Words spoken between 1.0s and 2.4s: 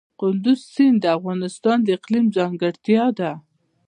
د افغانستان د اقلیم